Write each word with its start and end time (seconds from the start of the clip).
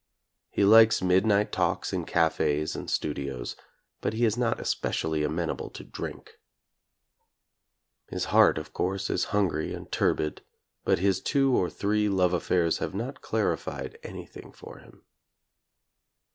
He 0.49 0.65
likes 0.65 1.03
mid 1.03 1.27
night 1.27 1.51
talks 1.51 1.93
in 1.93 2.05
cafes 2.05 2.75
and 2.75 2.89
studios, 2.89 3.55
but 4.01 4.13
he 4.13 4.25
is 4.25 4.35
not 4.35 4.59
es 4.59 4.73
pecially 4.73 5.23
amenable 5.23 5.69
to 5.69 5.83
drink. 5.83 6.39
His 8.07 8.25
heart 8.33 8.57
of 8.57 8.73
course 8.73 9.11
is 9.11 9.25
hungry 9.25 9.75
and 9.75 9.91
turbid, 9.91 10.41
but 10.83 10.97
his 10.97 11.21
two 11.21 11.55
or 11.55 11.69
three 11.69 12.09
love 12.09 12.33
affairs 12.33 12.79
have 12.79 12.95
not 12.95 13.21
clarified 13.21 13.99
anything 14.01 14.51
for 14.51 14.79
him. 14.79 15.03